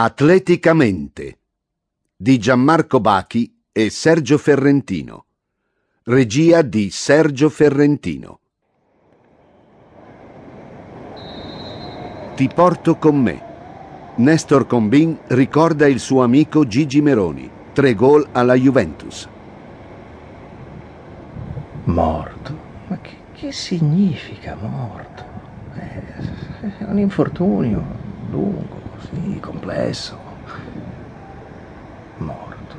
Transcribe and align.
Atleticamente 0.00 1.38
di 2.16 2.38
Gianmarco 2.38 3.00
Bachi 3.00 3.52
e 3.72 3.90
Sergio 3.90 4.38
Ferrentino. 4.38 5.24
Regia 6.04 6.62
di 6.62 6.88
Sergio 6.90 7.48
Ferrentino. 7.48 8.38
Ti 12.36 12.48
porto 12.54 12.94
con 12.94 13.20
me. 13.20 13.42
Nestor 14.18 14.68
Combin 14.68 15.18
ricorda 15.26 15.88
il 15.88 15.98
suo 15.98 16.22
amico 16.22 16.64
Gigi 16.64 17.00
Meroni. 17.00 17.50
Tre 17.72 17.94
gol 17.94 18.28
alla 18.30 18.54
Juventus. 18.54 19.28
Morto? 21.86 22.58
Ma 22.86 23.00
che, 23.00 23.16
che 23.32 23.50
significa 23.50 24.54
morto? 24.54 25.24
Eh, 25.74 26.78
è 26.78 26.84
un 26.84 27.00
infortunio 27.00 27.84
lungo, 28.30 28.77
sì, 29.00 29.38
complesso. 29.40 30.18
Morto. 32.18 32.76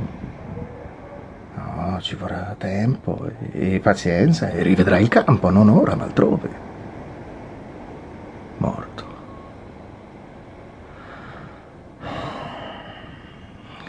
No, 1.55 1.99
ci 2.01 2.15
vorrà 2.15 2.55
tempo 2.57 3.29
e, 3.51 3.75
e 3.75 3.79
pazienza 3.79 4.49
e 4.49 4.61
rivedrai 4.63 5.01
il 5.03 5.09
campo, 5.09 5.49
non 5.49 5.69
ora, 5.69 5.95
ma 5.95 6.03
altrove. 6.03 6.67
Morto. 8.57 9.07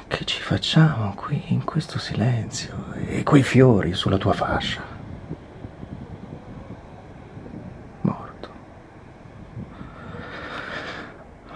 Che 0.07 0.25
ci 0.25 0.41
facciamo 0.43 1.15
qui 1.15 1.43
in 1.49 1.65
questo 1.65 1.99
silenzio 1.99 2.95
e 3.07 3.23
quei 3.23 3.43
fiori 3.43 3.95
sulla 3.95 4.19
tua 4.19 4.33
fascia? 4.33 4.83
Morto. 8.03 8.49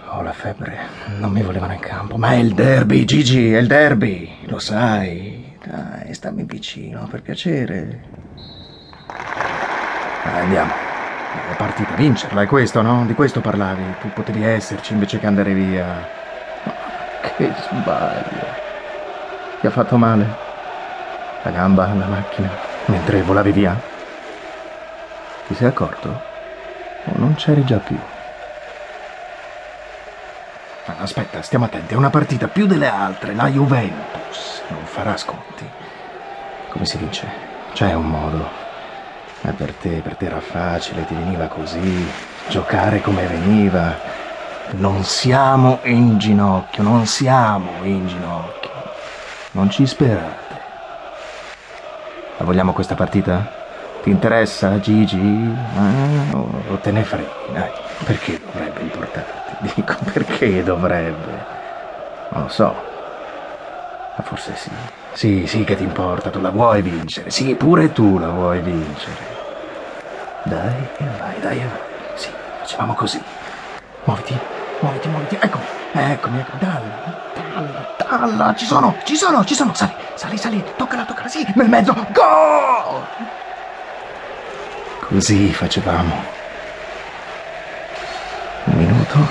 Ho 0.09 0.21
la 0.21 0.31
febbre, 0.45 0.77
non 1.17 1.31
mi 1.31 1.41
volevano 1.41 1.73
in 1.73 1.79
campo, 1.79 2.17
ma 2.17 2.33
è 2.33 2.35
il 2.35 2.53
derby, 2.53 3.03
Gigi, 3.03 3.51
è 3.51 3.57
il 3.57 3.65
derby, 3.65 4.29
lo 4.45 4.59
sai. 4.59 5.57
Dai, 5.65 6.13
stammi 6.13 6.43
vicino, 6.43 7.07
per 7.09 7.23
piacere. 7.23 8.03
Dai, 10.23 10.41
andiamo. 10.41 10.71
La 11.49 11.55
partita, 11.55 11.95
vincerla, 11.95 12.43
è 12.43 12.45
questo, 12.45 12.83
no? 12.83 13.05
Di 13.07 13.15
questo 13.15 13.41
parlavi. 13.41 13.83
Tu 13.99 14.13
potevi 14.13 14.43
esserci 14.43 14.93
invece 14.93 15.19
che 15.19 15.25
andare 15.25 15.53
via. 15.53 15.83
Che 17.35 17.51
sbaglio. 17.57 18.63
Ti 19.59 19.67
ha 19.67 19.71
fatto 19.71 19.97
male? 19.97 20.25
La 21.43 21.49
gamba 21.49 21.89
alla 21.89 22.05
macchina 22.05 22.49
mentre 22.85 23.21
volavi 23.23 23.51
via? 23.51 23.75
Ti 25.47 25.55
sei 25.55 25.67
accorto? 25.67 26.21
O 27.05 27.13
non 27.17 27.33
c'eri 27.33 27.65
già 27.65 27.77
più? 27.77 27.97
Aspetta, 30.87 31.41
stiamo 31.41 31.65
attenti, 31.65 31.95
è 31.95 31.97
una 31.97 32.11
partita 32.11 32.47
più 32.47 32.67
delle 32.67 32.87
altre, 32.87 33.33
la 33.33 33.47
Juventus 33.47 34.61
non 34.67 34.85
farà 34.85 35.17
sconti. 35.17 35.67
Come 36.69 36.85
si 36.85 36.97
dice? 36.97 37.27
C'è 37.73 37.93
un 37.93 38.07
modo. 38.07 38.47
Ma 39.41 39.51
per 39.51 39.73
te, 39.73 40.01
per 40.01 40.15
te 40.15 40.25
era 40.25 40.39
facile, 40.39 41.05
ti 41.05 41.15
veniva 41.15 41.47
così, 41.47 42.07
giocare 42.49 43.01
come 43.01 43.25
veniva. 43.25 43.97
Non 44.71 45.03
siamo 45.03 45.79
in 45.83 46.19
ginocchio, 46.19 46.83
non 46.83 47.07
siamo 47.07 47.83
in 47.83 48.07
ginocchio. 48.07 48.71
Non 49.51 49.71
ci 49.71 49.87
sperate. 49.87 50.61
La 52.37 52.45
vogliamo 52.45 52.73
questa 52.73 52.95
partita? 52.95 53.54
Ti 54.05 54.11
interessa, 54.11 54.77
Gigi? 54.79 55.49
Eh, 55.75 56.29
o 56.31 56.77
te 56.79 56.91
ne 56.91 57.03
freghi? 57.03 57.49
Dai, 57.51 57.71
perché 58.03 58.37
dovrebbe 58.39 58.81
importarti? 58.83 59.57
Dico, 59.73 59.95
perché 60.13 60.61
dovrebbe? 60.61 61.47
Non 62.27 62.43
lo 62.43 62.47
so. 62.47 62.83
Ma 64.13 64.23
forse 64.23 64.55
sì. 64.55 64.69
Sì, 65.11 65.47
sì 65.47 65.63
che 65.63 65.75
ti 65.75 65.81
importa, 65.81 66.29
tu 66.29 66.39
la 66.39 66.51
vuoi 66.51 66.83
vincere. 66.83 67.31
Sì, 67.31 67.55
pure 67.55 67.91
tu 67.91 68.19
la 68.19 68.29
vuoi 68.29 68.61
vincere. 68.61 69.39
Dai 70.43 70.91
e 70.99 71.09
vai, 71.17 71.39
dai 71.39 71.61
e 71.61 71.65
vai. 71.65 71.79
Sì, 72.13 72.29
facciamo 72.59 72.93
così. 72.93 73.25
Muoviti, 74.03 74.39
muoviti, 74.81 75.09
muoviti. 75.09 75.35
Eccomi, 75.41 75.65
eccomi, 75.89 76.39
eccomi. 76.41 76.59
Dalla, 76.59 77.23
dalla, 77.33 77.87
dalla. 77.95 78.53
Ci 78.53 78.65
sono, 78.65 78.97
ci 79.01 79.15
sono, 79.15 79.43
ci 79.43 79.55
sono. 79.55 79.73
Sali, 79.73 79.95
sali, 80.13 80.37
sali. 80.37 80.63
Toccala, 80.75 81.05
toccala. 81.05 81.27
Sì, 81.27 81.51
nel 81.55 81.69
mezzo. 81.69 81.93
Gol! 82.11 83.09
Così 85.07 85.53
facevamo. 85.53 86.23
Un 88.63 88.75
minuto, 88.75 89.27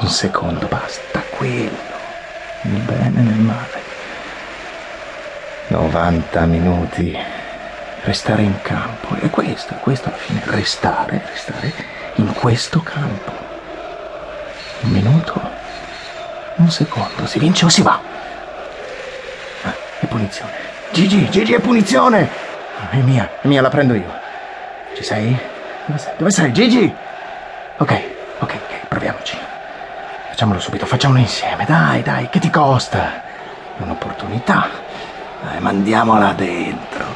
un 0.00 0.08
secondo, 0.08 0.66
basta 0.66 1.22
quello. 1.30 1.78
Nel 2.62 2.80
bene 2.80 3.20
e 3.20 3.22
nel 3.22 3.38
male. 3.38 3.82
90 5.68 6.44
minuti. 6.46 7.16
Restare 8.02 8.42
in 8.42 8.60
campo. 8.60 9.14
E 9.20 9.30
questo, 9.30 9.74
questo 9.74 10.08
alla 10.08 10.16
fine. 10.16 10.42
Restare, 10.46 11.22
restare 11.30 11.72
in 12.16 12.34
questo 12.34 12.80
campo. 12.80 13.32
Un 14.80 14.90
minuto, 14.90 15.40
un 16.56 16.70
secondo. 16.70 17.24
Si 17.26 17.38
vince 17.38 17.66
o 17.66 17.68
si 17.68 17.82
va? 17.82 18.00
Ah, 19.62 19.74
è 20.00 20.06
punizione. 20.06 20.52
Gigi, 20.90 21.30
Gigi, 21.30 21.52
è 21.52 21.60
punizione! 21.60 22.28
È 22.90 22.96
mia, 22.96 23.30
è 23.40 23.46
mia, 23.46 23.60
la 23.62 23.68
prendo 23.68 23.94
io. 23.94 24.19
Ci 25.00 25.06
sei? 25.06 25.34
Dove 25.86 25.98
sei? 25.98 26.12
Dove 26.18 26.30
sei, 26.30 26.52
Gigi? 26.52 26.94
Ok, 27.78 28.02
ok, 28.40 28.52
ok, 28.52 28.86
proviamoci. 28.86 29.34
Facciamolo 30.28 30.60
subito, 30.60 30.84
facciamolo 30.84 31.20
insieme. 31.20 31.64
Dai, 31.64 32.02
dai, 32.02 32.28
che 32.28 32.38
ti 32.38 32.50
costa? 32.50 33.22
È 33.78 33.82
un'opportunità. 33.82 34.68
Dai, 35.42 35.58
mandiamola 35.60 36.34
dentro. 36.34 37.06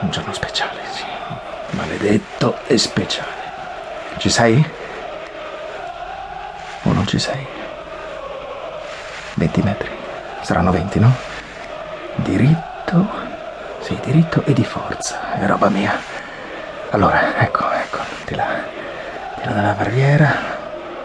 Un 0.00 0.08
giorno 0.10 0.32
speciale, 0.32 0.80
sì. 0.92 1.04
Maledetto 1.72 2.60
e 2.66 2.78
speciale. 2.78 3.52
Ci 4.16 4.30
sei? 4.30 4.70
O 6.84 6.92
non 6.92 7.06
ci 7.06 7.18
sei? 7.18 7.46
20 9.34 9.60
metri. 9.60 9.90
Saranno 10.40 10.70
20, 10.70 10.98
no? 10.98 11.12
Diritto. 12.14 13.08
Sì, 13.80 13.98
diritto 14.02 14.42
e 14.46 14.54
di 14.54 14.64
forza. 14.64 15.34
È 15.34 15.44
roba 15.44 15.68
mia. 15.68 16.29
Allora, 16.90 17.36
ecco, 17.38 17.70
ecco. 17.70 17.98
Di 18.26 18.34
là. 18.34 18.46
Di 19.36 19.44
là 19.44 19.52
dalla 19.52 19.72
barriera. 19.72 20.32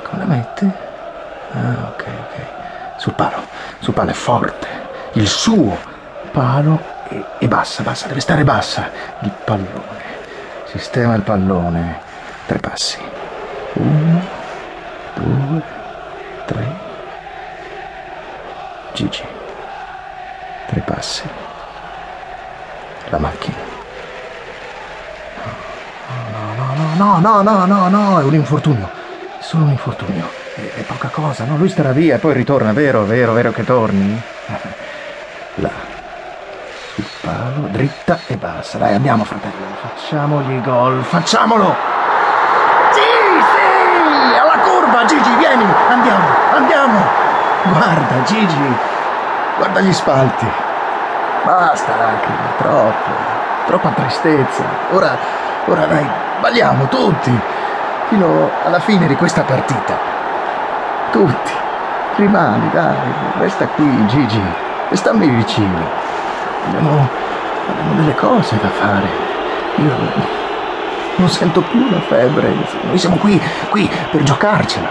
Come 0.02 0.18
la 0.20 0.26
metti? 0.26 0.72
Ah, 1.52 1.90
ok, 1.90 2.06
ok. 2.20 2.46
Sul 2.96 3.14
palo. 3.14 3.46
Sul 3.80 3.94
palo 3.94 4.10
è 4.10 4.14
forte. 4.14 4.68
Il 5.14 5.28
suo 5.28 5.78
palo 6.32 6.82
e, 7.08 7.24
e 7.38 7.48
bassa, 7.48 7.84
bassa. 7.84 8.08
Deve 8.08 8.20
stare 8.20 8.44
bassa. 8.44 8.90
Il 9.20 9.32
pallone. 9.44 10.04
Sistema 10.66 11.14
il 11.14 11.22
pallone. 11.22 12.02
Tre 12.48 12.58
passi. 12.58 13.00
Uno, 13.74 14.22
due, 15.14 15.62
tre. 16.46 16.76
Gigi. 18.94 19.24
Tre 20.66 20.82
passi. 20.82 21.30
La 23.10 23.20
macchina. 23.20 23.75
No, 26.96 27.20
no, 27.20 27.42
no, 27.42 27.66
no, 27.66 27.90
no, 27.90 28.20
è 28.22 28.24
un 28.24 28.34
infortunio. 28.34 28.90
È 29.38 29.42
solo 29.42 29.66
un 29.66 29.72
infortunio. 29.72 30.30
È, 30.56 30.80
è 30.80 30.82
poca 30.84 31.10
cosa, 31.10 31.44
no? 31.44 31.58
Lui 31.58 31.68
starà 31.68 31.92
via 31.92 32.16
e 32.16 32.20
poi 32.20 32.34
ritorna, 32.34 32.72
vero, 32.72 33.04
vero, 33.04 33.34
vero 33.34 33.52
che 33.52 33.66
torni? 33.66 34.22
Là. 35.56 35.70
Sul 36.94 37.06
palo, 37.20 37.68
dritta 37.70 38.20
e 38.28 38.38
basta. 38.38 38.78
Dai, 38.78 38.94
andiamo, 38.94 39.26
fratello. 39.26 39.66
Facciamogli 39.82 40.62
gol, 40.64 41.04
facciamolo! 41.04 41.76
Sì, 42.92 43.02
sì! 43.02 44.40
Alla 44.40 44.60
curva, 44.60 45.04
Gigi, 45.04 45.36
vieni! 45.36 45.66
Andiamo, 45.90 46.26
andiamo! 46.54 47.00
Guarda, 47.64 48.24
Gigi! 48.24 48.76
Guarda 49.58 49.82
gli 49.82 49.92
spalti! 49.92 50.48
Basta 51.44 51.96
lacrime, 51.98 52.56
troppo, 52.58 53.12
troppa 53.66 53.90
tristezza. 53.90 54.64
Ora, 54.92 55.18
ora 55.66 55.86
dai, 55.86 56.10
balliamo 56.40 56.88
tutti, 56.88 57.32
fino 58.08 58.50
alla 58.64 58.80
fine 58.80 59.08
di 59.08 59.16
questa 59.16 59.42
partita. 59.42 59.98
Tutti. 61.12 61.52
Rimani, 62.16 62.70
dai, 62.72 62.96
resta 63.40 63.68
qui, 63.68 64.06
Gigi, 64.08 64.42
e 64.90 64.96
stammi 64.96 65.28
vicino. 65.28 65.80
Abbiamo, 66.68 67.08
abbiamo 67.70 67.94
delle 67.96 68.16
cose 68.16 68.58
da 68.62 68.70
fare. 68.70 69.08
Io 69.76 69.94
non 71.18 71.30
sento 71.30 71.62
più 71.62 71.90
la 71.90 72.00
febbre. 72.00 72.54
Noi 72.84 72.98
siamo 72.98 73.18
qui, 73.18 73.42
qui 73.70 73.90
per 74.12 74.24
giocarcela. 74.24 74.88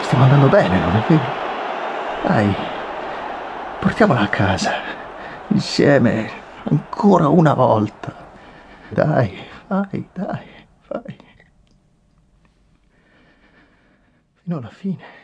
Stiamo 0.00 0.24
andando 0.24 0.46
bene, 0.46 0.78
non 0.78 0.96
è 0.96 1.02
vero? 1.06 1.46
Dai, 2.22 2.54
portiamola 3.78 4.20
a 4.20 4.28
casa 4.28 4.72
insieme 5.48 6.30
ancora 6.68 7.28
una 7.28 7.54
volta. 7.54 8.12
Dai, 8.88 9.46
vai, 9.68 10.08
dai, 10.14 10.66
vai. 10.88 11.18
Fino 14.42 14.56
alla 14.58 14.70
fine. 14.70 15.17